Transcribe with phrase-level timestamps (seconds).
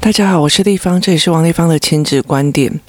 [0.00, 2.80] 大家好，我是立芳，这里是王立芳的亲子观点。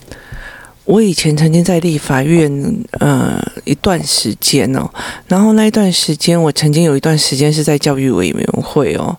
[0.85, 2.51] 我以前曾经在立法院
[2.99, 4.89] 呃一段时间哦，
[5.27, 9.15] 然后那一段时间我曾经有一段时间是在教育委员会哦。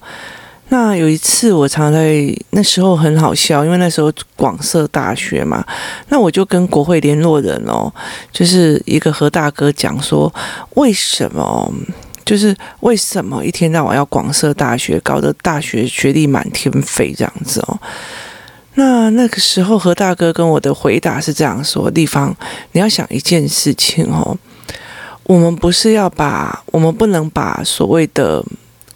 [0.68, 5.64] 那有一次我常在那时候很好笑，因为那时候广设大学嘛，
[6.08, 7.90] 那我就跟国会联络人哦，
[8.32, 10.34] 就是一个何大哥讲说，
[10.74, 11.72] 为什么？
[12.24, 17.78] 就是为什么一天到晚要广设大学，搞得大学学历满天飞这样子哦？
[18.74, 22.36] 那那个时候何大哥跟我的回答是这样说：丽芳，
[22.72, 24.36] 你要想一件事情哦，
[25.24, 28.44] 我们不是要把，我们不能把所谓的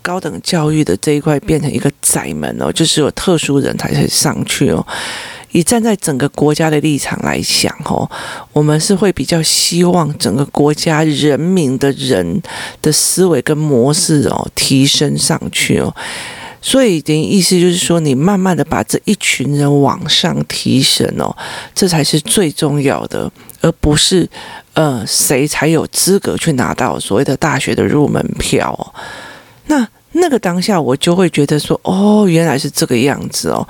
[0.03, 4.84] 高等教育的这一块变成一个窄门哦，就是有特殊人才才上去哦。
[5.59, 8.09] 以站在整个国家的立场来想，哦，
[8.53, 12.41] 我们是会比较希望整个国家人民的人
[12.81, 15.93] 的思维跟模式哦提升上去哦，
[16.62, 21.36] 所以等于意思就是说，你慢慢的把这一群人往上提升哦，
[21.75, 23.29] 这才是最重要的，
[23.61, 24.29] 而不是
[24.75, 28.95] 呃谁才有资格去拿到所谓的大学的入门票哦。
[29.67, 33.67] 那那个当下我就会觉得说，哦，原来是这个样子哦。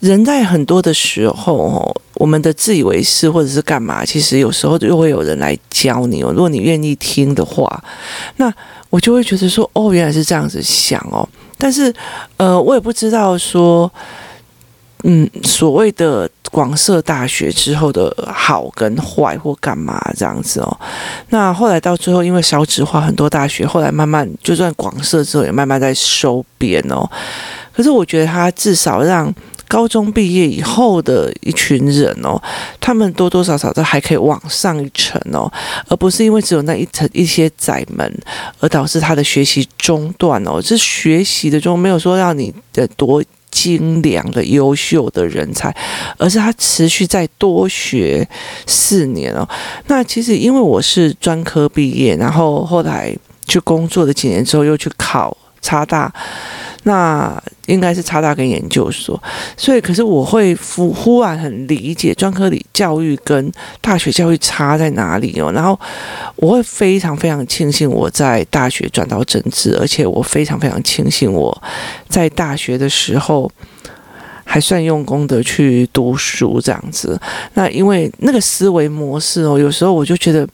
[0.00, 6.30] 人在很多的时候，哦，我们的自以为是或者是干嘛，其实有时候又会有人来教你哦。
[6.30, 7.82] 如果你愿意听的话，
[8.36, 8.52] 那
[8.90, 11.28] 我就会觉得说，哦，原来是这样子想哦。
[11.56, 11.92] 但是，
[12.36, 13.90] 呃，我也不知道说，
[15.02, 20.80] 嗯，所谓的广设大学之后的好跟坏或干嘛这样子哦。
[21.30, 27.04] 那后来到最后，因为少子化，很多大学后来慢慢就算广设之后，也慢慢在收编哦。
[27.72, 29.34] 可是我觉得他至少让。
[29.68, 32.40] 高中毕业以后的一群人哦，
[32.80, 35.52] 他们多多少少都还可以往上一层哦，
[35.88, 38.12] 而不是因为只有那一层一些窄门，
[38.60, 40.60] 而导致他的学习中断哦。
[40.60, 45.74] 这学习的中没有说让你的多精良的优秀的人才，
[46.16, 48.26] 而是他持续再多学
[48.66, 49.46] 四年哦。
[49.86, 53.14] 那其实因为我是专科毕业，然后后来
[53.46, 56.12] 去工作的几年之后，又去考差大。
[56.88, 59.22] 那应该是差大跟研究所，
[59.56, 65.78] 所以可是我会忽忽然很理解专科里教育跟大学教育差在哪里哦，然后
[66.36, 71.62] 我会非常非常庆幸我在大学转到政治，而且我非常非常庆幸我
[72.08, 73.50] 在大学的时候
[74.44, 77.20] 还算用功的去读书这样子。
[77.52, 80.48] 那因为那个思维模式哦，有时候我就觉得。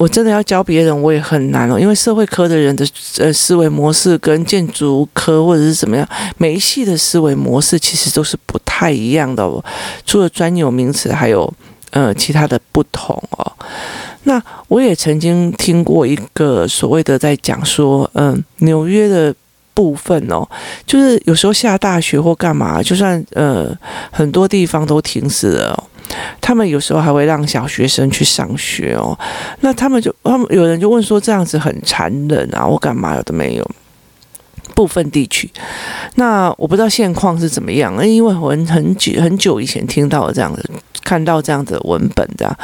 [0.00, 2.86] 我真的要教别人，我也很难哦，因为社会科的人的
[3.18, 9.62] 呃思维模式跟建筑科或者是怎么样，每一系的思维模式其实都是不太一样的哦，
[10.06, 11.52] 除了专有名词，还有
[11.90, 13.52] 呃其他的不同哦。
[14.22, 19.34] 那我也曾经听过一个所谓的在讲说，嗯，纽约的
[19.74, 20.48] 部分哦，
[20.86, 23.70] 就是有时候下大雪或干嘛，就算呃
[24.10, 25.84] 很多地方都停驶了。
[26.40, 29.18] 他们有时候还会让小学生去上学哦，
[29.60, 33.70] 那他们就他们有人就问说，这样子很残忍啊，我干嘛有的没有？
[34.72, 35.50] 部分地区，
[36.14, 40.62] 那我不知道现况是怎么样，因为我很久很久以前听到了这样的，
[41.02, 42.56] 看到这样的文本的，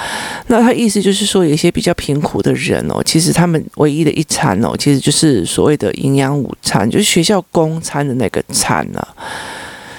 [0.47, 9.12] 那他意思就是说，有一些比较贫苦的人哦，其实他们唯一的一餐哦，其实就是所谓的营养午餐，就是学校供餐的那个餐了啊。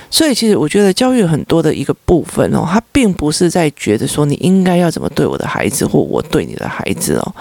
[0.10, 7.36] 所以，其实我觉得教育很多的一个部分哦，他并不是在觉得说你应该要怎么对我的孩子，或我对你的孩子哦。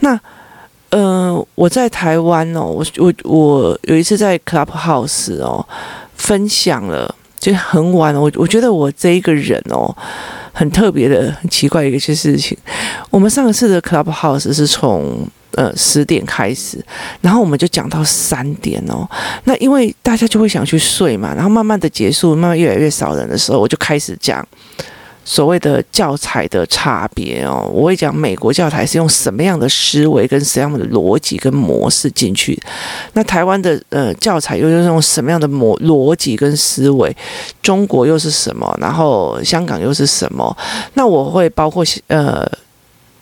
[0.00, 0.18] 那，
[0.90, 5.66] 呃，我在台湾哦，我我我有一次在 Clubhouse 哦
[6.14, 8.20] 分享了，就很晚了。
[8.20, 9.94] 我我觉得我这一个人哦，
[10.52, 12.56] 很特别的、很奇怪的一些事情。
[13.10, 15.28] 我们上一次的 Clubhouse 是从。
[15.52, 16.78] 呃，十点开始，
[17.22, 19.08] 然后我们就讲到三点哦。
[19.44, 24.46] 那因为大家就会想去睡嘛，然后慢慢的结束，慢慢越来越少人的时候，我就开始讲
[25.24, 27.66] 所谓的教材的差别哦。
[27.72, 32.60] 我会讲美国教材是用什么样的思维跟什么样的逻辑跟模式进去，
[33.14, 37.16] 那台湾的呃教材又是用什么样的模逻辑跟思维？
[37.62, 38.76] 中国又是什么？
[38.78, 40.54] 然后香港又是什么？
[40.92, 42.46] 那我会包括呃。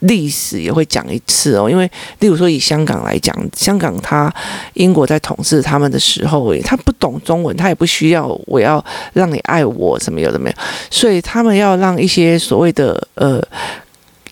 [0.06, 4.32] 历史也会讲一次哦，因为例如说以香港来讲，香港他
[4.75, 10.56] 英国在统治他们的时候，他不懂中文，他也不需要我要让你爱我什么有的没有，
[10.91, 13.43] 所以他们要让一些所谓的呃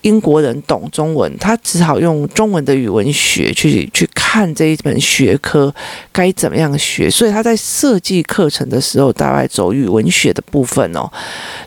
[0.04, 4.34] 英国人懂中文，他只好用中文的语文学去去看。
[4.54, 5.72] 这一门学科
[6.12, 11.10] 该怎么样学，所以他在设计课程的时候，大概走语文学的部分哦，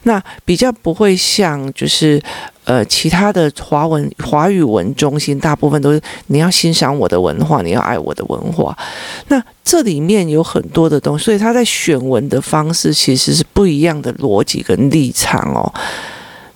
[0.04, 2.22] 那比较不会像就是。
[2.68, 8.78] 呃，其他的华文华语文中心大部分都是你要欣赏我的文化，你要爱我的文化。
[9.30, 15.74] 那这里面有很多的东西，所以他在选文的方式其实是不一样的逻辑跟立场哦。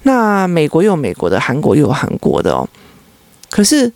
[0.04, 2.68] 那美国又有美国的，韩国又有韩国的哦。
[3.50, 3.92] 可是。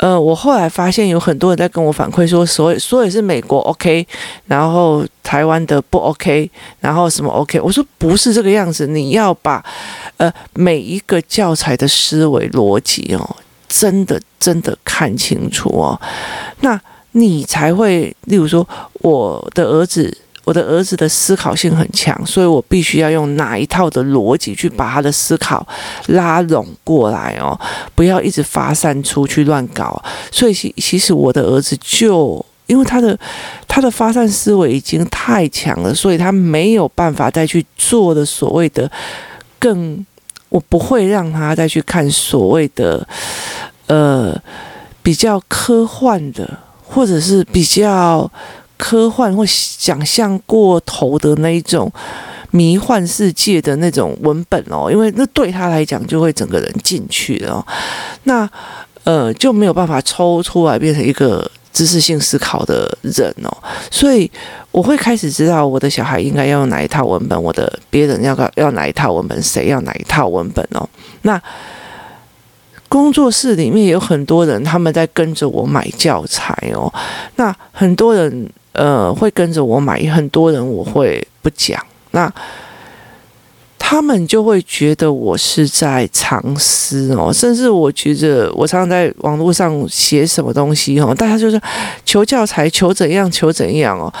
[0.00, 4.06] 呃，我后来发现有很多人在跟我反馈说，所以所以是美国 OK，
[4.46, 7.60] 然后台湾的不 OK，然后什么 OK？
[7.60, 9.60] 我说不是这个样子，你要把
[10.18, 16.00] 呃每一个教材的思维逻辑哦，真的真的看清楚哦，
[16.60, 16.80] 那
[17.10, 18.64] 你才会，例如说
[19.00, 20.16] 我的儿子。
[20.48, 25.66] 我的儿子的思考性很强，所以我必须要用哪一套的逻辑去把他的思考
[26.06, 27.58] 拉拢过来哦，
[27.94, 30.02] 不要一直发散出去乱搞。
[30.32, 33.18] 所以其其实我的儿子就因为他的
[33.66, 38.90] 他的发散思维已经太强了，所以他没有办法再去做的所谓的
[39.58, 40.02] 更，
[40.48, 43.06] 我不会让他再去看所谓的
[43.88, 44.34] 呃
[45.02, 48.30] 比较科幻的，或者是比较。
[48.78, 51.92] 科幻或想象过头的那一种
[52.52, 57.66] 迷幻世界的那种文本哦，因为那对他来讲就会整个人进去了哦，
[58.22, 58.48] 那
[59.04, 63.54] 呃就没有办法抽出来变成一个知识性思考的人哦，
[63.90, 64.30] 所以
[64.70, 70.88] 我会开始知道我的小孩应该要用哪一套文本，我的别人要要哪一套文本，谁要哪一套文本哦，
[71.22, 71.42] 那。
[72.90, 76.90] 工作室里面有很多人，他们在跟着我买教材哦。
[77.36, 81.80] 那很多人呃会跟着我买，很多人我会不讲。
[82.12, 82.32] 那
[83.78, 91.60] 他们就会觉得我是在藏私哦，甚至我觉得我常常在网络上写什么东西哦，大家就是
[92.04, 94.12] 求教材，求怎样，求怎样哦。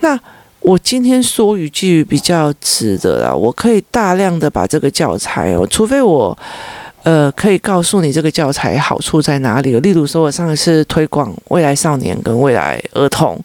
[0.00, 0.18] 那
[0.60, 6.36] 我今天说一句比较直的啦，我可以大量的把这个教材哦，除非我。
[7.06, 9.78] 呃，可以告诉你这个教材好处在哪里？
[9.78, 13.40] 例如说，我上一次推广未来少年跟未来儿童，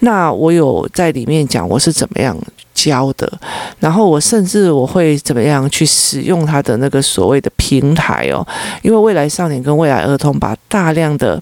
[0.00, 2.36] 那我有在里面讲我是怎么样
[2.74, 3.32] 教的，
[3.78, 8.44] 然后我甚至我会怎么样去使用它的那个所谓的平台哦，
[8.82, 11.40] 因为未来少年跟未来儿童把大量的、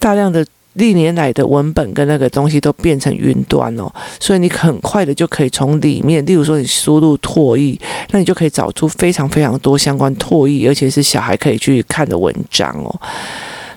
[0.00, 0.44] 大量的。
[0.74, 7.78] 历年来的文本跟那个东西都变成云端哦，所以你很快的就可以从里面，例如说你输入唾液，
[8.10, 13.00] 那你就可以找出非常非常多相关唾液，而且是小孩可以去看的文章哦。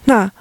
[0.06, 0.32] 那。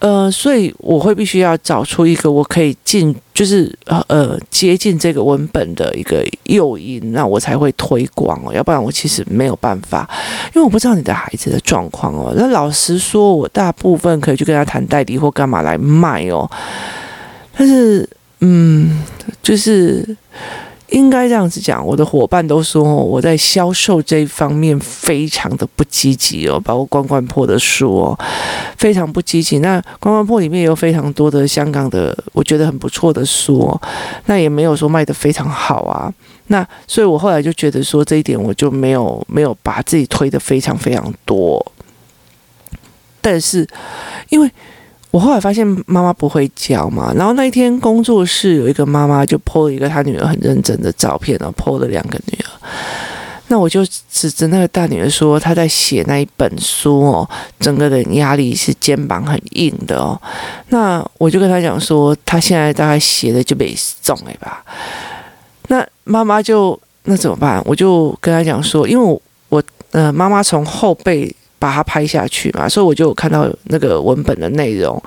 [0.00, 10.08] 呃，所以我会必须要找出一个我可以进，就是呃接近这个文本的一个诱因，那我才会推广哦，要不然我其实没有办法，
[10.54, 12.32] 因为我不知道你的孩子的状况哦。
[12.36, 16.48] 那老实说，我大部分可以去跟他谈代理或干嘛来卖哦，
[17.56, 18.08] 但是
[18.40, 19.02] 嗯，
[19.42, 20.16] 就是。
[20.90, 28.18] 应该这样子讲，我的伙伴都说我在销售这一方面非常的不积极哦，包括关关破的书哦，
[28.76, 29.58] 非常不积极。
[29.58, 33.80] 那关关破里面有非常多的香港的，我觉得很不错的书哦，
[34.26, 36.12] 那也没有说卖得非常好啊。
[36.46, 41.72] 那所以我后来就觉得说这一点我就没有没有把自己推得非常非常多，
[43.20, 43.68] 但是
[44.30, 44.50] 因为。
[45.10, 52.50] 我后来发现妈妈不会教嘛，然后那一天工作室有一个妈妈就 po 了一个她女儿很认真的照片，然后 po 了两个女儿。
[53.48, 57.26] 那我就指着那个大女儿说，她在写那一本书哦，
[57.58, 60.20] 整个人压力是肩膀很硬的哦。
[60.68, 64.62] 那我就跟她讲说，她现在大概写的就没中了吧。
[65.68, 67.62] 那妈妈就那怎么办？
[67.64, 69.62] 我就跟她讲说，因为我我
[69.92, 71.34] 呃妈妈从后背。
[71.58, 75.00] 把它拍下去嘛，所以我就看到那个文本的内容，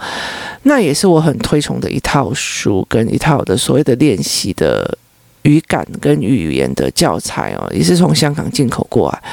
[0.63, 4.97] 那也是我很推崇的一套书跟一套的所谓的练习的
[5.43, 9.23] 语感跟语言的教材哦，也是从香港进口过来。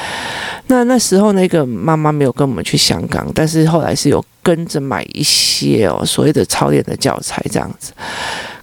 [0.68, 7.92] 那那时候那个妈妈没有跟我们去香港，但是后来是有跟着买一些哦所谓的操练的教材这样子。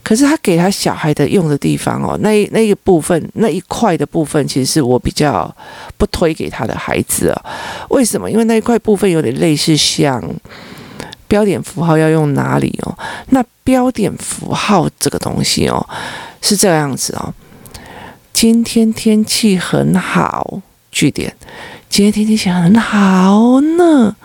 [0.05, 5.51] 可是他给他小孩的用的地方哦，那那一部分那一块的部分，其实是我比较
[5.97, 7.45] 不推给他的孩子啊。
[7.89, 8.29] 为什么？
[8.29, 10.23] 因为那一块部分有点类似像
[11.27, 12.95] 标点符号要用哪里哦？
[13.29, 15.83] 那标点符号这个东西哦，
[16.39, 17.33] 是这样子哦。
[18.31, 21.35] 今天天气很好，句点。
[21.89, 24.15] 今天天气很好呢，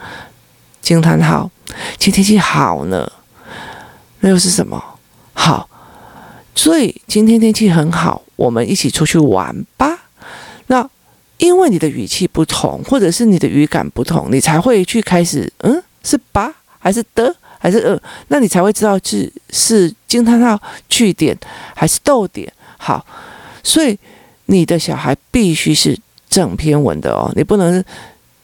[0.82, 1.50] 惊叹号。
[1.96, 3.10] 今天天气好呢，
[4.20, 4.84] 那又是什么？
[5.32, 5.69] 好。
[6.54, 10.08] 所以今天天气很好，我们一起出去玩吧。
[10.66, 10.88] 那
[11.38, 16.54] 因为你的语气不同，或者是你的语感不同，你才会去开始，嗯，是吧？
[16.78, 17.34] 还是的？
[17.58, 21.36] 还是呃，那你才会知道是是惊叹号句点
[21.74, 22.50] 还是逗点。
[22.78, 23.04] 好，
[23.62, 23.98] 所以
[24.46, 27.84] 你的小孩必须是正篇文的哦，你不能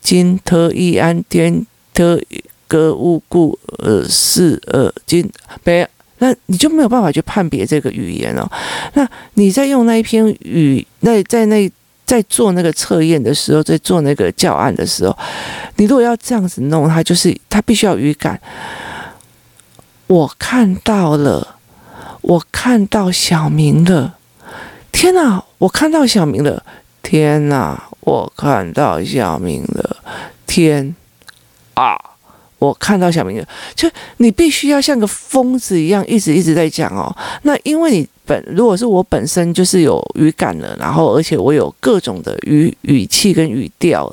[0.02, 2.20] 金特一安天特
[2.68, 5.30] 格物故呃是呃金
[5.64, 8.50] 没，那你就没有办法去判别这个语言哦。
[8.94, 11.70] 那你在用那一篇语，那在那。
[12.06, 15.18] 在做那个测验的时候，在做那个教案的时候，
[15.74, 18.40] 你如果要这样子弄，他就是他必须要语感。
[20.06, 21.56] 我看到了，
[22.20, 24.18] 我看到小明了。
[24.92, 26.62] 天哪，我看到小明了！
[27.02, 29.96] 天哪，我看到小明了！
[30.46, 30.94] 天
[31.74, 31.98] 啊，
[32.58, 33.46] 我看到小明了！
[33.74, 37.14] 就你必须要像个疯子一样，一直一直在讲哦。
[37.42, 38.08] 那因为你。
[38.28, 44.04] 本如果是我本身就是有语感了，然后而且我有各种的语语气跟语调，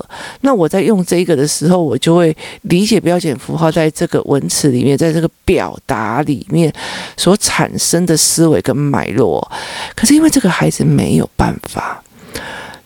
[0.42, 2.32] 那我在用这个的时候，我就会
[2.62, 6.72] 理解标点符号在这个文词里面，在这个表达里面
[7.16, 9.50] 所产生的思维跟脉络。
[9.96, 12.00] 可是因为这个孩子没有办法，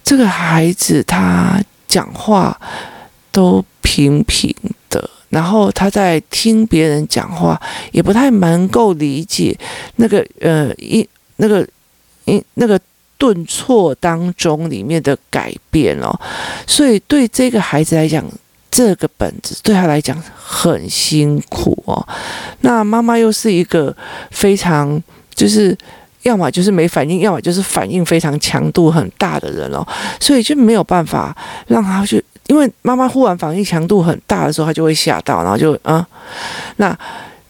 [0.02, 2.58] 这个孩子他讲话
[3.30, 4.50] 都平平
[4.88, 5.10] 的。
[5.28, 7.60] 然后他在听别人讲话，
[7.92, 9.56] 也不太能够理解
[9.96, 11.08] 那个呃一。
[11.40, 11.64] 那个，
[12.24, 12.76] 一那个
[13.16, 16.10] 顿挫当中里面的改变哦，
[16.66, 18.24] 所以对这个孩子来讲，
[18.68, 22.04] 这个本子对他来讲很辛苦哦。
[22.62, 23.96] 那妈妈又是一个
[24.32, 25.00] 非常
[25.32, 25.78] 就是
[26.22, 29.86] 要么就是没反应，要么就是反应非常强度很大的人哦，
[30.18, 31.32] 所以就没有办法
[31.68, 36.04] 让他去，因为妈妈忽然反应强度很大的时候，他就会吓到，然后就啊，
[36.78, 36.98] 那。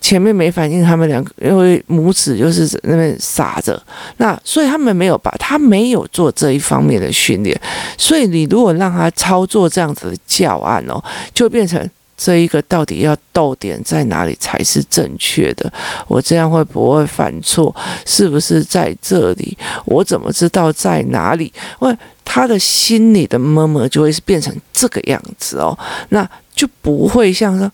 [0.01, 3.79] 前面没反应，他们两个因为母子就是那边傻着，
[4.19, 7.61] 那所以他们没有把他没有做这一方面的训练，
[7.99, 11.03] 所以你如果让他操作这样子的教案哦，
[11.35, 15.71] 就变成这一个到底要逗点在哪里才是正确的？
[16.07, 17.75] 我这样会不会犯错？
[18.07, 19.59] 是不是在这里？
[19.85, 21.53] 我怎么知道在哪里？
[21.81, 21.95] 喂
[22.31, 25.77] 他的心里的妈妈就会是变成这个样子哦，
[26.11, 27.73] 那就不会像说。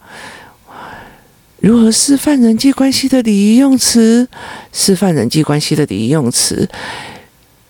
[1.58, 4.28] 如何示范人际关系的礼仪用词？
[4.72, 6.68] 示范人际关系的礼仪用词，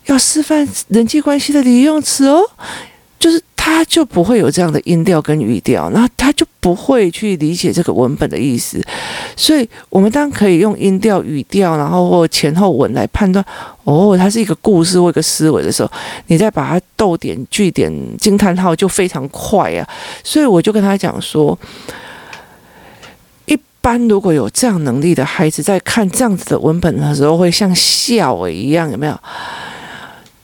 [0.04, 2.42] 要示范人际关系的礼仪用词哦。
[3.24, 8.78] 就是他就不会有这样的音调跟语调，那他就不会去理解这个文本的意思。
[9.34, 13.42] 所以，我们当然可以用音调、语调，然后或前后文来判断。
[13.84, 15.90] 哦，它是一个故事或一个思维的时候，
[16.26, 19.88] 你再把它逗点、句点、惊叹号就非常快啊。
[20.22, 21.58] 所以，我就跟他讲说。
[23.46, 29.18] 一般如果有这样能力的孩子，在看这样子的文本的时候，会像笑一样，有没有？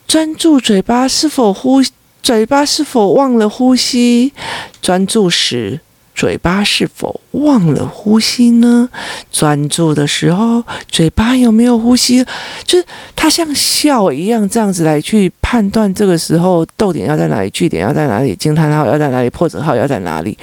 [0.06, 1.82] 专注嘴巴是否呼，
[2.22, 4.32] 嘴巴是否忘了呼吸？
[4.80, 5.80] 专注时。
[6.12, 8.90] 嘴巴是否忘了呼吸呢？
[9.32, 12.22] 专注的时候，嘴巴有没有呼吸？
[12.62, 12.84] 就是
[13.16, 20.36] 他像笑一样，这样子来去判断这个时候逗点要在哪里，句点要在哪里，惊叹号要在哪里，破折号要在哪里。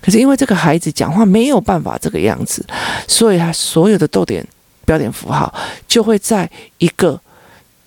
[0.00, 2.64] 可是因为这个孩子讲话没有办法这个样子，
[3.06, 4.42] 所以他所有的逗点、
[4.86, 5.52] 标点符号
[5.86, 7.20] 就会在一个。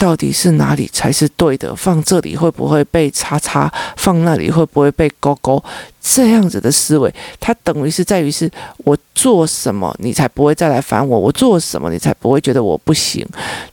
[0.02, 1.76] 到底是哪里才是对的？
[1.76, 3.72] 放这里会不会被叉叉？
[3.96, 5.64] 放那里会不会被勾勾？
[6.02, 13.24] 这样子的思维，它等于是在于是我做什么，你才不会再来烦我；我做什么，你才不会觉得我不行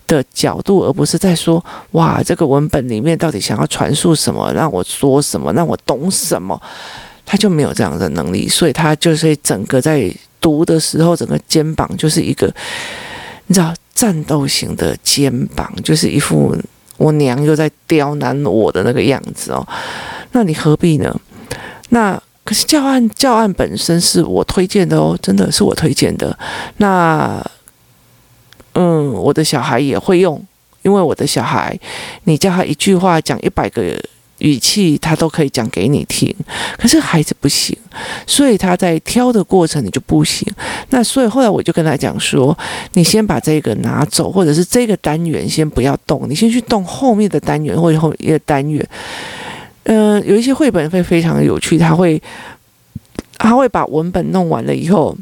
[0.06, 4.52] 的角度，而不是在说哇，这个文本里面到底想要传述什么？
[4.52, 5.50] 让我说什么？
[5.54, 6.60] 让我懂什么？
[7.24, 12.52] 他就没有这样的能力，所以他就是整个在读的时候，整个肩膀就是一个，
[13.46, 13.72] 你知道。
[13.98, 16.56] 战斗型的肩膀，就是一副
[16.98, 19.66] 我娘又在刁难我的那个样子哦。
[20.30, 21.12] 那你何必呢？
[21.88, 26.38] 那可是教案教案本身是我推荐的哦，真的是我推荐的。
[26.76, 27.44] 那
[28.74, 30.40] 嗯，我的小孩也会用，
[30.82, 31.76] 因为我的小孩，
[32.22, 33.82] 你叫他一句话讲一百个。
[34.38, 36.34] 语气他都可以讲给你听，
[36.78, 37.76] 可是孩子不行，
[38.26, 40.46] 所以他在挑的过程你就不行。
[40.90, 42.56] 那所以后来我就跟他讲说，
[42.92, 48.88] 你先把这个拿走，或者是这个单元先不要动，你先去动后面的单元或者后面的单元。
[49.84, 52.22] 嗯、有一些绘本会非常有趣，他会
[53.38, 55.16] 他会把文本弄完了以后，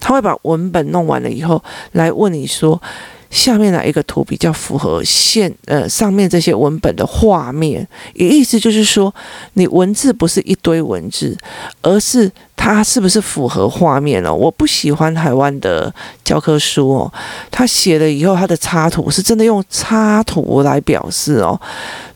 [0.00, 2.80] 他会把文本弄完了以后来问你说。
[3.30, 7.86] 下面哪一个图比较符合现呃上面这些文本的画面？
[8.14, 9.14] 也意思就是说，
[9.54, 11.38] 你文字不是一堆文字，
[11.80, 14.34] 而是它是不是符合画面哦？
[14.34, 15.94] 我不喜欢台湾的
[16.24, 17.12] 教科书哦，
[17.52, 21.58] 他写了以后，他的插图是真的用插图来表示哦。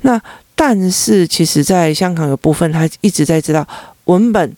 [0.01, 0.21] 那
[0.57, 3.67] 但是其实在香港有部分，他一直在知道
[4.07, 4.55] 文本，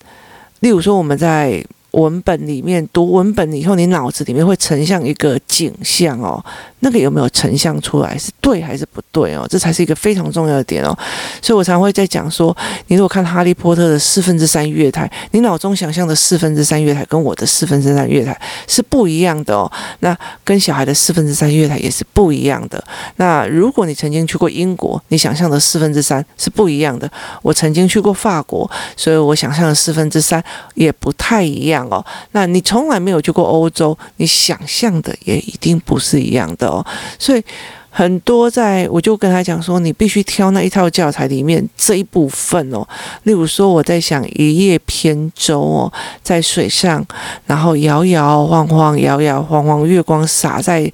[0.60, 1.62] 例如说我们在。
[1.96, 6.42] 文本里面读文本以后，你脑子里面会成像一个景象哦。
[6.80, 9.46] 那个有没有成像出来，是对还是不对哦？
[9.48, 10.96] 这才是一个非常重要的点哦。
[11.40, 12.54] 所以我常会在讲说，
[12.88, 18.38] 你如果看《哈利波特》的四分之三月台，你脑中想象的四分之三月台跟我的四分之三月台
[18.68, 19.70] 是不一样的哦。
[20.00, 22.82] 那跟小孩的四分之三月台也是不一样的。
[23.16, 27.10] 那如果你曾经去过英国，你想象的四分之三是不一样的。
[27.42, 32.04] 我曾经去过法国，所以我想象的四分之三也不太一样哦。
[32.32, 36.68] 那你从来没有去过欧洲，你想象的也一定不是一样的。
[36.68, 36.84] 哦，
[37.18, 37.42] 所以
[37.90, 42.86] 很多在我就跟他讲说，你必须挑那一套教材里面这一部分哦。
[43.22, 47.02] 例如说，我在想一叶扁舟哦，在水上，
[47.46, 50.92] 然后摇摇晃晃，摇摇晃晃，月光洒在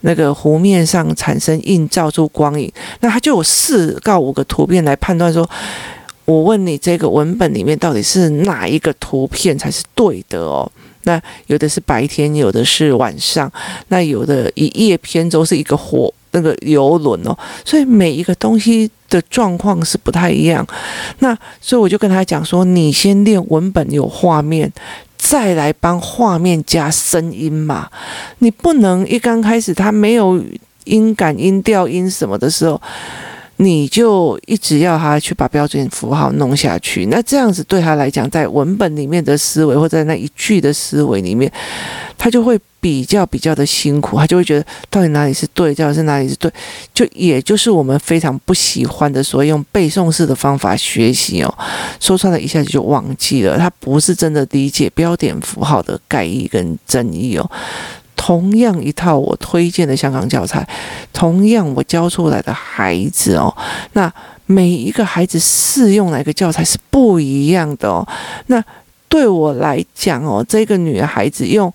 [0.00, 2.72] 那个湖面上，产生映照出光影。
[2.98, 5.48] 那他就有四到五个图片来判断说，
[6.24, 10.70] 我问你这个文本里面到底是哪一个图片才是对的哦。
[11.04, 13.50] 那有的是白天，有的是晚上，
[13.88, 20.64] 那有的一叶扁舟是一个火那个游轮哦，所以每一个东西的状况是不太一样。
[21.20, 24.70] 那所以我就跟他讲说，你先练文本有画面，
[25.16, 27.88] 再来帮画面加声音嘛。
[28.40, 30.38] 你不能一刚开始他没有
[30.84, 32.80] 音感、音调、音什么的时候。
[33.62, 41.52] 你就一直要他去把标准符号弄下去，那这样子对他来讲，在文本里面的思维或在那一句的思维里面，
[42.16, 46.50] 他就会比较比较的辛苦，他就会觉得到底哪里是对，到底是哪里是对，
[46.94, 51.54] 就也就是我们非常不喜欢的，所以用背诵式的方法学习哦，
[52.00, 57.50] 说出来一下子就忘记了，他不是真的理解标点符号的概义跟真义哦。
[58.22, 60.68] 同样一套我推荐的香港教材，
[61.10, 63.56] 同样我教出来的孩子哦，
[63.94, 64.12] 那
[64.44, 68.06] 每一个孩子适用哪个教材是不一样的哦。
[68.48, 68.62] 那
[69.08, 71.72] 对我来讲哦，这个女孩子用。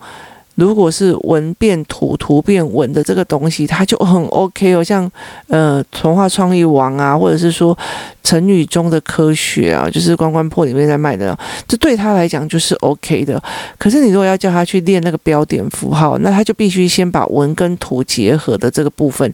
[0.55, 4.83] 如果是文变图，图变文的这个东西，它就很 OK 哦。
[4.83, 5.09] 像
[5.47, 7.77] 呃，童话创意王啊，或者是说
[8.23, 13.41] 成语中的科学啊，就是关关破里面在卖的，这对他来讲就是 OK 的。
[13.77, 19.31] 可是你如果要叫他去练那个标点符号，那他就必须先把文跟图结合的这个部分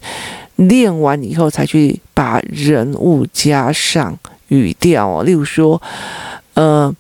[0.56, 5.24] 练完以后，才去把人物加上语调哦。
[5.24, 5.82] 例如说，
[6.56, 6.94] 呃。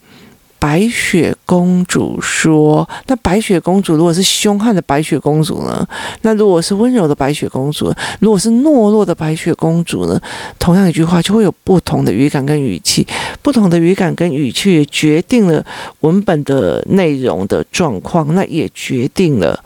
[0.62, 5.84] 白雪公主说：“那白雪公主如果是凶悍的白雪公主呢？
[6.21, 10.21] 那如果是温柔的白雪公主，如果是懦弱的白雪公主呢？
[10.60, 13.08] 同样一句话就会有不同的语感跟语气，
[13.41, 15.65] 不同的语感跟语气也决定了
[16.02, 19.60] 文本的内容的状况，那也决定了。”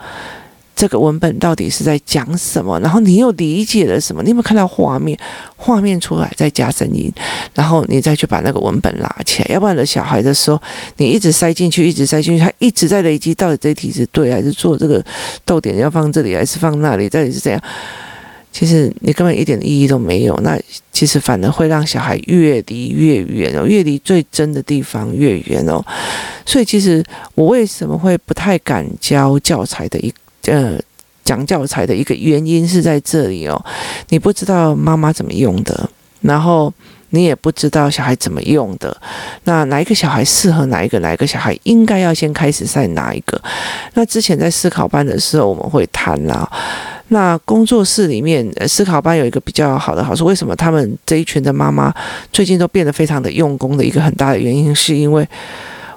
[0.76, 2.78] 这个文本到底是在讲什么？
[2.82, 4.22] 然后你又理解了什么？
[4.22, 5.18] 你有没有看到画面？
[5.56, 7.10] 画面出来再加声音，
[7.54, 9.48] 然后你再去把那个文本拉起来。
[9.54, 10.62] 要不然的小孩的时候，
[10.98, 14.78] 你一直塞进去，一直塞进去，他一直在累积，到底这题是对还是错？
[14.78, 15.04] 这个
[15.46, 17.08] 逗点要放这里还是放那里？
[17.08, 17.62] 到底是怎样？
[18.52, 20.36] 其实你根本一点意义都没有。
[20.44, 20.60] 那
[20.92, 25.84] 其实反而会让小孩越离越远哦，越离最真的地方越远哦。
[26.46, 30.14] 所以其实我为什么会不太敢教教材的一？
[30.48, 30.80] 呃，
[31.24, 33.66] 讲教材的一个原因是在这里哦，
[34.10, 35.90] 你不知道妈妈怎么用的，
[36.22, 36.72] 然后
[37.10, 38.96] 你也不知道小孩怎么用的，
[39.46, 43.42] 那哪一个小孩适合哪一个，哪一个小孩应该要先开始在哪一个？
[43.94, 46.50] 那之前在思考班的时候，我们会谈啦。
[47.10, 51.94] 那工作室里面思考班有一个比较好的好处，为什么他们这一群的妈妈
[52.34, 55.28] 最近都变得非常的用功的一个很大的原因，是因为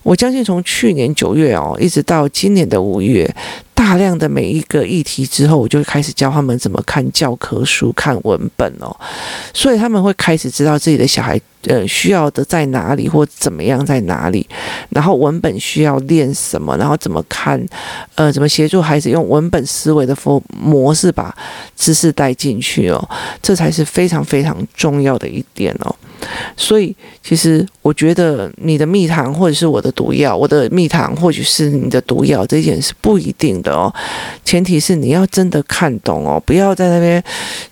[0.02, 3.34] 我相信从去年九月哦，一直到今年的五月。
[3.74, 8.94] 大量的每一个议题之后，我就开始教他们怎么看教科书、看文本哦，
[9.54, 14.46] 所以他们会开始知道自己的小孩呃需要的在哪里或怎么样在哪里，
[14.90, 17.64] 然后文本需要练什么，然后怎么看，
[18.16, 21.32] 呃，怎么协助孩子用文本思维的模模式把
[21.76, 23.08] 知识带进去哦，
[23.40, 25.94] 这才是非常非常重要的一点哦。
[26.56, 33.92] 所以，其实我觉得你的蜜糖或者是我的毒药，我的蜜糖或许是你的毒药，这一点是不一定的哦。
[34.44, 37.22] 前提是你要真的看懂哦，不要在那边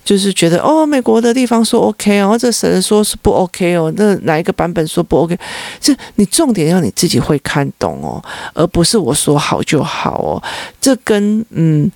[0.03, 5.37] 就是觉得哦，美国的地方说 OK 哦，这谁说是不 OK 哦，那哪一个版本说不 OK？
[5.79, 10.43] 这你重点要你自己会看懂哦，而不是我说好就好哦。
[10.79, 11.91] 这跟嗯，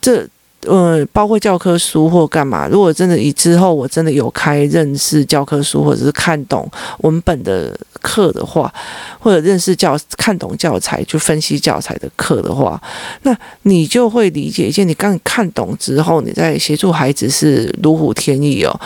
[0.00, 0.26] 这。
[0.66, 8.72] 呃，包括教科书或干嘛，如果真的以之后我真的有开认识教科书或者是看懂文本的课的话，
[9.18, 12.80] 或者认识教看懂教材就分析教材的课的话，
[13.22, 14.84] 那你就会理解一些。
[14.84, 18.80] 你刚看懂之后，你在协助孩子是如虎添翼哦。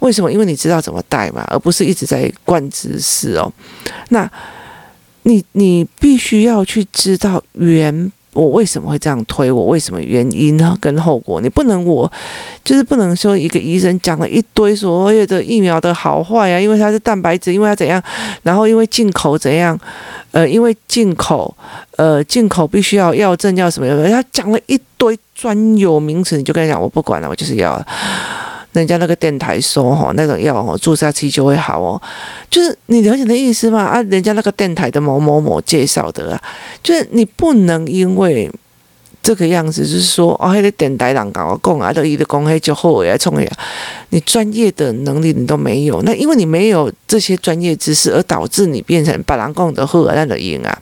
[0.00, 0.32] 为什么？
[0.32, 3.52] 因为你知道怎么带嘛，而不是一直在灌知识哦。
[4.08, 4.30] 那。
[5.24, 8.10] 你你必须要去知道原。
[8.38, 9.50] 我为什么会这样推？
[9.50, 10.78] 我为什么原因呢？
[10.80, 12.10] 跟后果，你不能我
[12.62, 18.00] 就是不能说一个医生讲了一堆所谓的疫苗的好坏啊，因为它是蛋白质，因为它怎样，
[18.44, 19.76] 然后因为进口怎样，
[20.30, 21.52] 呃，因为进口，
[21.96, 27.84] 呃，进口必须要药证要什么的，他讲了一堆专有名词，你就跟他讲，我不管了，我就是要。
[28.72, 32.00] 人家那个电台说哈，那种药哦，注射期就会好哦，
[32.50, 33.82] 就是你了解的意思吗？
[33.82, 36.42] 啊，人家那个电台的某某某介绍的啊，
[36.82, 38.50] 就是你不能因为
[39.22, 43.50] 这个样子，就是说哦，那个电台人跟我讲啊，都伊的讲黑就后悔啊，冲呀，
[44.10, 50.78] 你专业的能力你都没有，那因为你没有这些专业知识，而导致你变成别人讲的后啊，那的赢啊，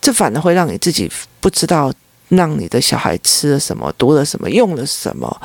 [0.00, 1.92] 这反而会让你自己不知道。
[2.28, 5.40] 让你的小孩吃了什么，读了什么，用了什么，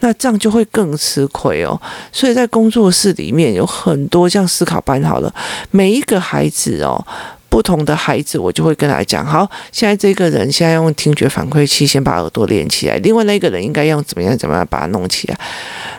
[0.00, 1.80] 那这样就会更吃亏哦。
[2.12, 5.34] 所以在工作室里面有很多这样思考班好了，
[5.70, 7.06] 每一个孩子哦，
[7.48, 15.38] 不同的孩子，我就会跟他讲：好，现在这个人现在用听觉反馈器先把耳朵连起来，另外那个人应该用怎么样怎么样把它弄起来。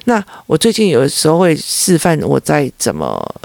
[0.05, 3.35] 那我最近有的时候会示范我在怎么。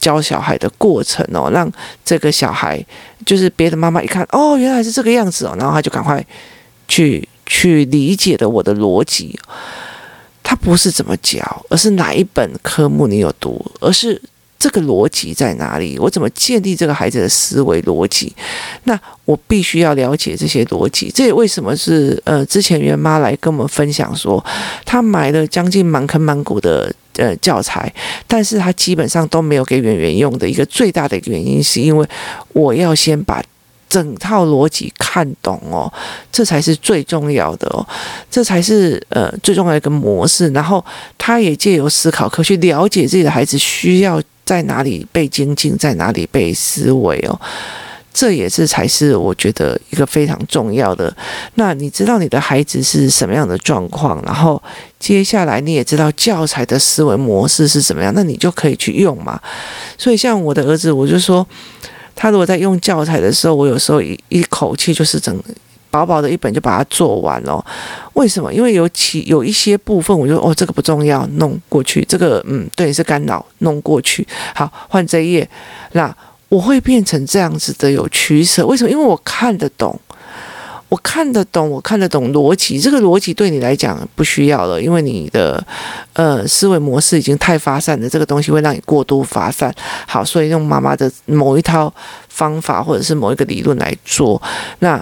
[0.00, 1.70] 教小孩的过程哦，让
[2.02, 2.82] 这个小孩
[3.26, 6.24] 就是别的妈妈一看哦，原来是这个样子哦，然后他就赶快
[6.88, 9.38] 去去理解的我的逻辑。
[10.42, 14.20] 他不是怎么教，而是哪一本科目你有读，而是
[14.58, 15.98] 这个逻辑在哪里？
[15.98, 18.34] 我怎么建立这个孩子的思维逻辑？
[18.84, 21.10] 那我必须要了解这些逻辑。
[21.14, 24.44] 这也为什么是呃，之前袁妈来跟我们分享说，
[24.84, 26.92] 她买了将近满坑满谷的。
[27.16, 27.92] 呃，教材，
[28.26, 32.06] 但是他基本上都没有给圆圆用的一个最大的一个原因，是因为
[32.52, 33.42] 我要先把
[33.88, 35.92] 整套逻辑看懂哦，
[36.30, 37.84] 这才是最重要的哦，
[38.30, 40.48] 这才是呃最重要的一个模式。
[40.50, 40.82] 然后
[41.18, 47.40] 他也借由思考课去了解自己的孩子需要在哪里被精进，在哪里被思维哦。
[48.12, 51.14] 这也是才是我觉得一个非常重要的。
[51.54, 54.60] 那你知道你的孩子是什么样的状况，然后
[54.98, 59.40] 接下来你也知道教材的思维模式是什么样，那你就可以去用嘛。
[59.96, 61.46] 所以像我的儿子，我就说，
[62.16, 65.40] 他如果在用教材的时候，我有时候一一口气就是整
[65.90, 67.64] 薄薄的一本就把它做完了。
[68.14, 68.52] 为什么？
[68.52, 72.04] 因为有其有一些部分，我就哦这个不重要，弄过去。
[72.08, 74.26] 这个嗯，对，是干扰，弄过去。
[74.54, 75.48] 好，换这一页，
[75.92, 76.12] 那。
[76.50, 78.90] 我会变成这样子的有取舍，为什么？
[78.90, 79.98] 因为我看得懂，
[80.88, 82.80] 我看得懂，我看得懂逻辑。
[82.80, 85.64] 这个逻辑对你来讲不需要了，因为你的
[86.14, 89.72] 呃思维模式已经太发散了，这个东西会让你过度发散。
[90.08, 91.92] 好，所以用妈妈的某一套
[92.28, 94.42] 方法或者是某一个理论来做，
[94.80, 95.00] 那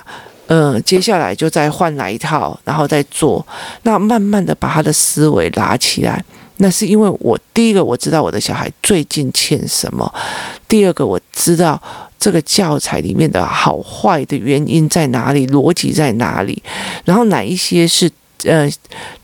[0.48, 3.46] 呃接下来就再换来一套，然后再做，
[3.84, 6.22] 那慢慢的把他的思维拉起来。
[6.58, 10.12] 那是因为我第一个我知道我的小孩最近欠什么，
[10.68, 11.80] 第二个我知道
[12.18, 16.62] 这个教材里面的好坏的原因在哪里，逻辑在哪里，
[17.04, 18.10] 然后哪一些是
[18.44, 18.68] 呃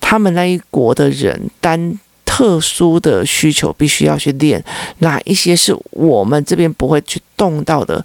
[0.00, 4.64] 他们那一国的人单特殊的需求必须要去练，
[4.98, 8.04] 哪一些是我们这边不会去动到的。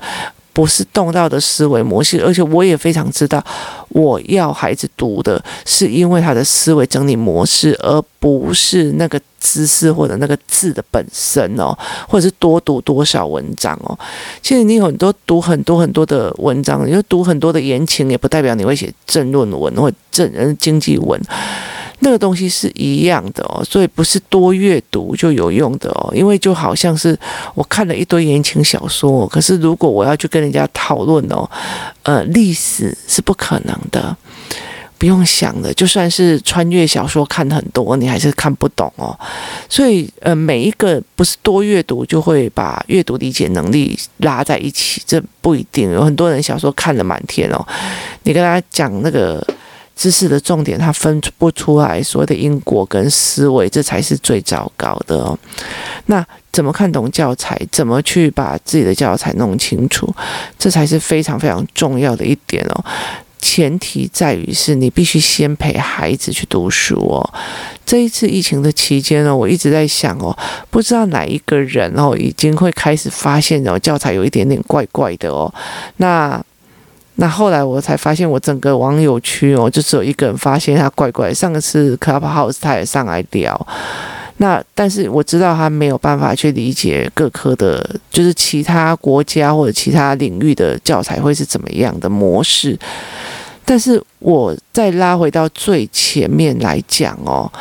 [0.60, 3.42] 不是动到的思维模式，而且我也非常知道，
[3.88, 11.74] 我要孩子读的是因为他的思维整理模式，而不是那个知识或者那个字的本身哦，
[12.10, 13.98] 或者是多读多少文章哦。
[14.42, 21.18] 其实你有很多读很多很多的文章，你就读很多的言情，也不代表你会写政论文或政人经济文。
[22.02, 26.12] 那个东西是一样的哦，所以不是多阅读就有用的哦。
[26.16, 27.18] 因为就好像是
[27.54, 31.50] 我看了一堆言情小说，可是如果我要去跟人家讨论哦，
[32.04, 34.16] 呃，历史是不可能的，
[34.98, 35.74] 不用想的。
[35.74, 39.18] 就算是穿越小说看很多，你还是看不懂哦。
[39.68, 45.92] 所以呃，每一个不是多阅读就会把阅读理解能力拉在一起，这不一定。
[45.92, 47.68] 有很多人小说看了满天哦，
[48.24, 49.46] 你跟他讲那个。
[50.00, 55.38] 知识的重点，他分不出来所谓的因果跟思维，这才是最糟糕的哦。
[56.06, 57.60] 那怎么看懂教材？
[57.70, 60.10] 怎么去把自己的教材弄清楚？
[60.58, 62.86] 这才是非常非常重要的一点哦。
[63.42, 67.34] 前提在于是你必须先陪孩子去读书哦。
[67.86, 70.34] 这一次疫情的期间呢，我一直在想哦，
[70.70, 75.54] 不知道哪一个人哦，已经会开始发现哦，教材有一点点怪怪的哦。
[75.98, 76.42] 那
[77.20, 81.34] 那后来我才发现，我整个网友区哦，就只有一个人发现他怪怪。
[81.34, 83.68] 上个次 Clubhouse 他也上来聊，
[84.38, 92.80] 那但是我知道他没有办法去理解各科的，就是其他国家或者其他领域的教材会是怎么样的模式。
[93.66, 97.52] 但是我再拉回到最前面来讲哦，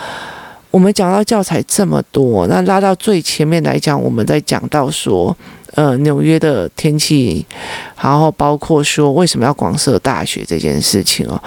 [0.71, 5.37] 我们讲到教材这么多，那拉到最前面来讲，我们在讲到说，
[5.75, 7.45] 呃，纽约的天气，
[8.01, 11.43] 然后包括说为什么要广设大学这件事情哦。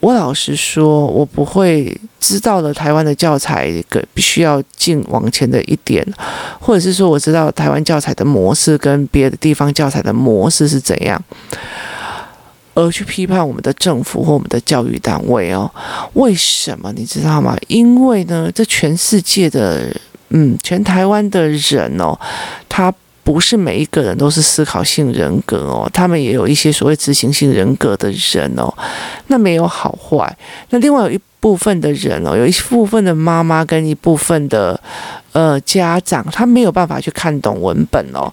[0.00, 6.04] 我老实说，我不会知道了台湾的教材个必须要进往前的一点，
[6.58, 11.22] 或者是说我知道台湾教材的模式跟别的地方教材的模式是怎样，
[12.74, 15.70] 而去批判我们的政府或我们的教育单位哦？
[16.14, 17.56] 为什么你知道吗？
[17.68, 19.94] 因为呢，这全世界的，
[20.30, 22.18] 嗯，全台湾的人哦，
[22.68, 22.92] 他。
[23.24, 28.68] 不是每一个人都是思考性人格哦，他们也有一些所谓执行性人格的人哦，
[29.28, 30.36] 那没有好坏。
[30.70, 34.78] 那另外有一部分的人哦，有一部分的妈妈跟一部分的
[35.30, 38.28] 呃家长，他没有办法去看懂文本哦。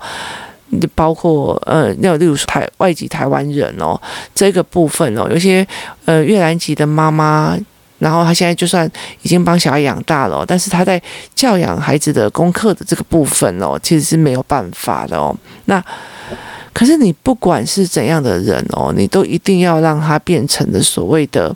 [0.69, 3.99] 你包括呃，那例如台外籍台湾人哦，
[4.34, 5.65] 这个部分哦，有些
[6.05, 7.58] 呃越南籍的妈妈。
[7.99, 8.89] 然后他现在就算
[9.23, 11.01] 已经帮小孩养大了，但是他在
[11.36, 15.36] 教养孩子的功课的这个部分哦，其实是没有办法的哦。
[15.65, 15.84] 那
[16.71, 21.53] 可是你不管是怎样的人哦，你都一定要让他变成的所谓的，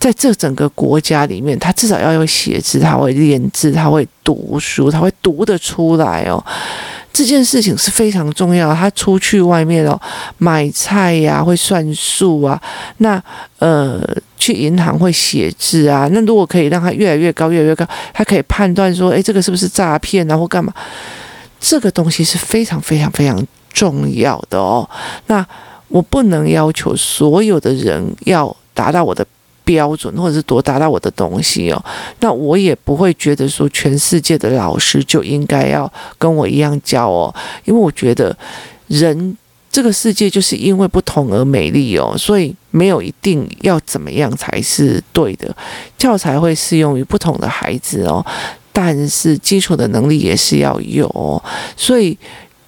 [0.00, 6.44] 在这整个国家里面，他至少要有写字，他会练字，他会读书，他会读得出来哦。
[7.12, 8.74] 这件事情是非常重要。
[8.74, 10.00] 他出去外面哦，
[10.38, 12.60] 买菜呀，会算数啊。
[12.98, 13.22] 那
[13.58, 14.00] 呃，
[14.36, 16.08] 去银行会写字啊。
[16.12, 20.72] 那如果可以让他越来越高，越来越高，他可以判断说，诶，这个是不是诈骗啊，或干嘛？
[21.58, 24.88] 这个东西是非常非常非常重要的哦。
[25.26, 25.44] 那
[25.88, 29.26] 我不能要求所有的人要达到我的。
[29.68, 31.84] 标准，或者是多达到我的东西哦，
[32.20, 37.34] 那我也不会觉得说全世界的老师就应该要跟我一样教哦，
[37.66, 38.34] 因为我觉得
[38.86, 39.36] 人
[39.70, 45.54] 这个世界就是因为不同而美丽哦，所以没有一定要怎么样才是对的，
[45.98, 48.24] 教材会适用于不同的孩子哦，
[48.72, 51.42] 但是基础的能力也是要有哦，
[51.76, 52.16] 所以。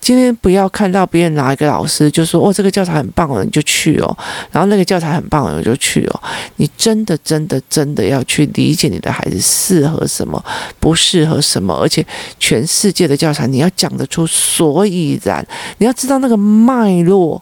[0.00, 4.16] 今天不要看到别人哪一个老师就说哦，这个教材很棒哦，你就去哦，
[4.50, 6.20] 然后那个教材很棒哦，你就去哦。
[6.56, 10.42] 你真的真的真的要去理解你的孩子适合什么，
[10.80, 12.04] 不适合什么，而且
[12.38, 15.46] 全世界的教材你要讲得出所以然，
[15.78, 17.40] 你要知道那个脉络，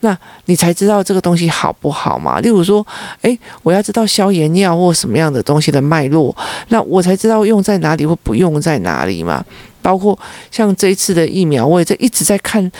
[0.00, 2.40] 那你才知道这个东西好不好嘛。
[2.40, 2.84] 例如说，
[3.22, 6.36] 诶，我要知道消炎药或什么样的东西的脉络，
[6.68, 9.44] 那我才知道用在哪里或不用在哪里嘛。
[9.82, 10.18] 包括
[10.50, 12.70] 像这一次的疫苗，我也在一直在看，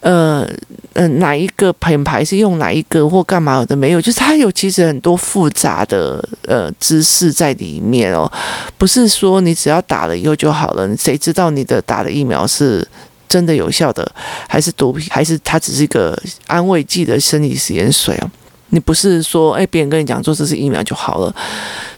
[0.00, 0.48] 呃，
[0.94, 8.30] 嗯、哪一个品牌是用哪一个或干嘛的没有，就是它有其实很多复杂的呃知识在里面哦，
[8.78, 12.86] 不是说你只要打了以后就好了，谁知道你的打的疫苗是
[13.28, 14.10] 真的有效的，
[14.48, 18.30] 还是毒品，还是它只是一个安慰剂的生理食盐水啊？
[18.70, 21.34] 你不是说，哎，别人跟你讲做这是疫苗就好了，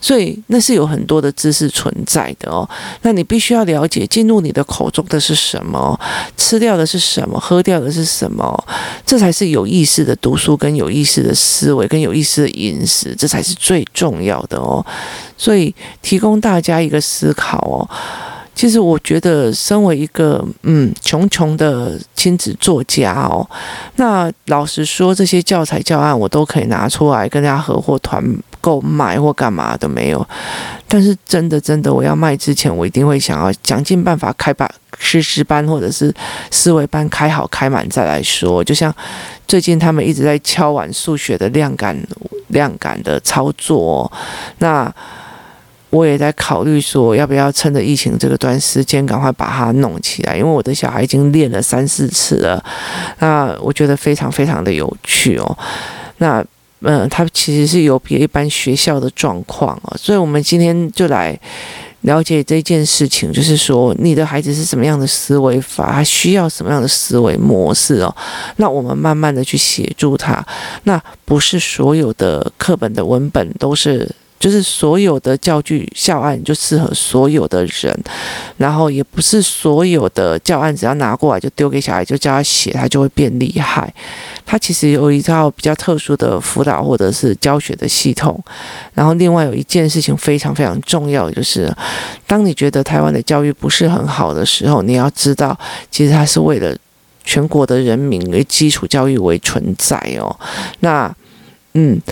[0.00, 2.68] 所以那是有很多的知识存在的哦。
[3.02, 5.98] 那你必须要了解，进入你的口中的是什么，
[6.36, 8.64] 吃掉的是什么，喝掉的是什么，
[9.04, 14.84] 这才是有意识的读书，跟有意识的思维，跟有意识的饮食，这才是最重要的哦。
[15.36, 17.88] 所以提供大家一个思考哦。
[18.54, 23.48] 其实我觉得，身为一个嗯穷穷的亲子作家哦，
[23.96, 28.22] 那老实说，这些教材教案我都可以拿出来跟大家合伙团
[28.60, 30.24] 购卖或干嘛都没有。
[30.86, 36.14] 但是真的真的，我要卖之前，我一定会想要想尽办法开把师资班或者是
[36.50, 38.62] 思维班开好开满再来说。
[38.62, 38.94] 就像
[39.48, 41.96] 最近他们一直在敲碗数学的量感
[42.48, 44.12] 量感的操作，
[44.58, 44.94] 那。
[45.92, 52.64] 我也在考虑说，要不要趁着疫情这个段时间，赶快把它弄起来，因为我的小孩已经练了三四次了，
[53.18, 55.58] 那我觉得非常非常的有趣哦。
[56.16, 56.42] 那
[56.80, 61.38] 嗯，他其实是有别一般学校的状况哦，所以我们今天就来
[62.00, 68.16] 了解这件事情，就是说你的孩子是什么样的思维法，他需要什么样的思维模式哦。
[68.56, 70.42] 那我们慢慢的去协助他，
[70.84, 74.10] 那不是所有的课本的文本都是。
[74.42, 77.96] 就是所有的教具教案就适合所有的人，
[78.56, 83.94] 然后也不是所有的教案只要拿过来就丢给小孩就叫他写，他就会变厉害。
[84.44, 88.42] 他其实有一套比较特殊的辅导或者是教学的系统。
[88.94, 91.72] 然后另外有一件事情非常非常重要，就是
[92.26, 95.56] 当你觉得台湾的教育不是很好的时候，你要知道，
[95.88, 96.76] 其实它是为了
[97.22, 100.36] 全国的人民为基础教育为存在哦。
[100.80, 101.14] 那
[101.74, 102.02] 嗯。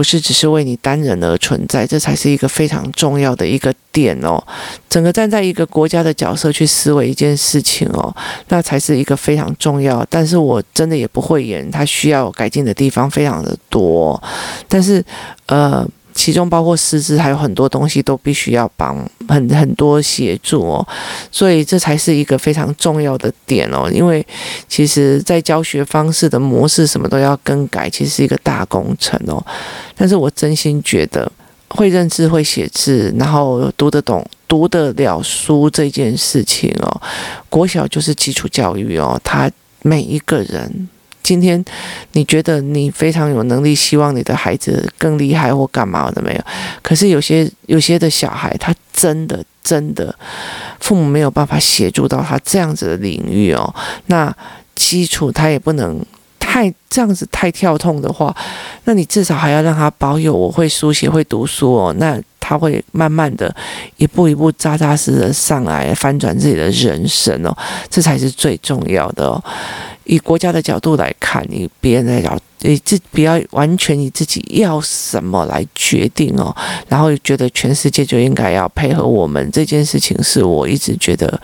[0.00, 4.42] 不是只是为你单人而存在，这才是一个非常重要的一个点哦。
[4.88, 8.16] 整个站在一个国家的角色去思维一件事情哦，
[8.48, 10.02] 那才是一个非常重要。
[10.08, 14.18] 但是我真的也不会演，他需要改进的地方非常的多。
[14.66, 15.04] 但是，
[15.44, 18.96] 呃，其中包括师资，还有很多东西都必须要帮
[19.28, 20.86] 很很多协助哦，
[21.30, 23.90] 所以这才是一个非常重要的点哦。
[23.92, 24.26] 因为
[24.68, 29.44] 其实在教学方式的模式什么都要更改，其实是一个大工程哦。
[29.96, 31.30] 但是我真心觉得，
[31.68, 37.00] 会认字、会写字，然后读得懂、读得了书这件事情哦，
[37.48, 39.50] 国小就是基础教育哦，他
[39.82, 40.88] 每一个人。
[41.30, 41.64] 今天
[42.14, 46.44] 你觉得你非常有能力，希望你的孩子更厉害或干嘛的没有？
[46.82, 50.12] 可是有些有些的小孩，他真的真的
[50.80, 53.72] 父母没有办法协助到他这样子的领域哦。
[54.06, 54.34] 那
[54.74, 56.04] 基础他也不能
[56.40, 58.34] 太这样子太跳痛的话，
[58.86, 61.94] 那你至少还要让他保有我会书写会读书哦。
[61.96, 63.54] 那他会慢慢的
[63.98, 67.56] 一步一步扎扎实实的上来，翻转自己的人生哦。
[67.88, 69.40] 这才是最重要的哦。
[70.10, 76.54] 以国家的角度来看，以别人的角度，你自不要完全以自己要什么来决定哦，
[76.88, 81.40] 然后觉得全世界就应该要配合我们，这件事情是我一直觉得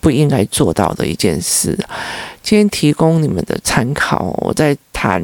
[0.00, 1.78] 不应该做到的一件事。
[2.42, 5.22] 今天提供你们的参考，我在谈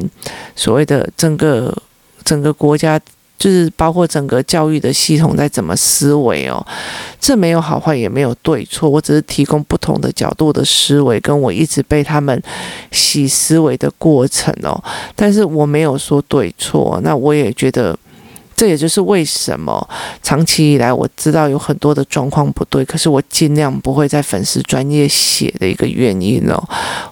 [0.55, 1.75] 所谓的整个
[2.23, 2.97] 整个国家。
[3.37, 6.65] 就是包括整个教育的系统在怎么思维哦，
[7.19, 12.41] 这没有好坏，也没有对错，我只是提供不同的角度的思维，跟我一直被他们
[12.91, 14.83] 洗思维的过程哦。
[15.15, 17.95] 但是我没有说对错，那我也觉得，
[18.55, 19.87] 这也就是为什么
[20.23, 26.57] 长期以来我知道有很多的状况不对，可是我尽量不会在粉丝专业写的一个原因哦，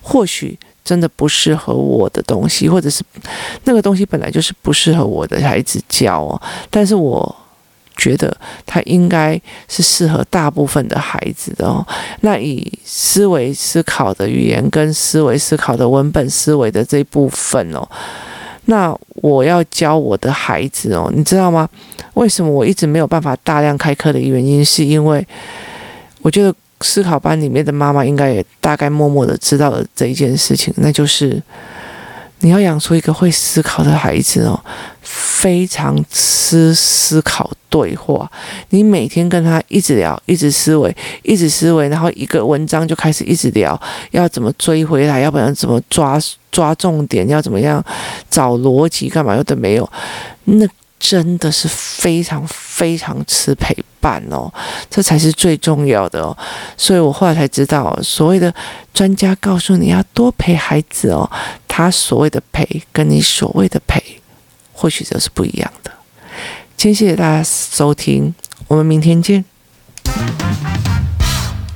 [0.01, 0.57] 或许。
[0.85, 3.03] 真的不适合我的东西，或者是
[3.63, 6.39] 那个东西本来就是不适合我的孩子教哦。
[6.69, 7.35] 但是我
[7.97, 8.35] 觉得
[8.67, 11.85] 他应该是适合大部分的孩子的哦。
[12.21, 17.85] 那以思维思考的语言跟思维思考的文本思维的这一部分哦，
[18.65, 21.67] 那我要教我的孩子哦，你知道吗？
[22.13, 25.25] 为什么我一直没有办法大量开课的原因，是因为
[26.21, 26.53] 我觉得。
[26.81, 31.41] 思考班里面的妈妈应该也大概默默的知道了这一件事情，那就是
[32.39, 34.59] 你要养出一个会思考的孩子哦，
[35.01, 38.29] 非常吃思考对话。
[38.69, 43.79] 你每天跟他一直聊，一直思维，一直思维，然后一个文章就开始一直聊，
[44.11, 46.19] 要怎么追回来，要不然怎么抓
[46.51, 47.83] 抓重点，要怎么样
[48.29, 49.89] 找逻辑，干嘛又都没有，
[50.43, 50.67] 那。
[51.07, 54.51] 真的是非常非常吃陪伴哦，
[54.89, 56.35] 这才是最重要的哦。
[56.75, 58.51] 所以我后来才知道，所谓的
[58.91, 61.29] 专家告诉你要多陪孩子哦，
[61.67, 64.01] 他所谓的陪跟你所谓的陪，
[64.73, 65.91] 或许就是不一样的。
[66.75, 68.33] 今天谢谢大家收听，
[68.67, 69.45] 我们明天见。